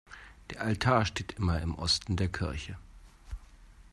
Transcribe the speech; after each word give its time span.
Der 0.49 0.61
Altar 0.63 1.05
steht 1.05 1.33
immer 1.33 1.61
im 1.61 1.75
Osten 1.75 2.15
der 2.15 2.27
Kirche. 2.27 2.75